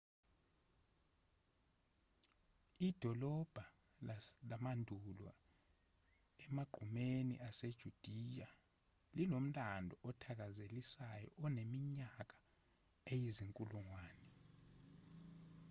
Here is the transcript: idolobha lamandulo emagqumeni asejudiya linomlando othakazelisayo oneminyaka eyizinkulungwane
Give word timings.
idolobha 2.87 3.65
lamandulo 4.49 5.29
emagqumeni 6.45 7.35
asejudiya 7.49 8.49
linomlando 9.17 9.95
othakazelisayo 10.09 11.29
oneminyaka 11.45 12.35
eyizinkulungwane 13.11 14.29